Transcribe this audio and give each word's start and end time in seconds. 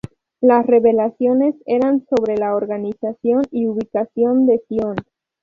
Las 0.39 0.65
revelaciones 0.65 1.53
eran 1.67 2.03
sobre 2.07 2.35
la 2.35 2.55
organización 2.55 3.43
y 3.51 3.67
ubicación 3.67 4.47
de 4.47 4.59
Sion. 4.67 4.95